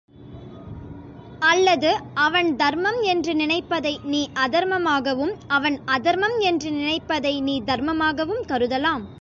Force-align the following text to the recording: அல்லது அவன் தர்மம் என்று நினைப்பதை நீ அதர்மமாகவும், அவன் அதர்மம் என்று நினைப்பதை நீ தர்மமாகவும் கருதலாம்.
அல்லது 1.43 1.91
அவன் 2.13 2.55
தர்மம் 2.55 3.01
என்று 3.01 3.35
நினைப்பதை 3.35 3.99
நீ 4.03 4.29
அதர்மமாகவும், 4.45 5.33
அவன் 5.47 5.77
அதர்மம் 5.85 6.37
என்று 6.39 6.71
நினைப்பதை 6.71 7.41
நீ 7.41 7.61
தர்மமாகவும் 7.61 8.43
கருதலாம். 8.47 9.05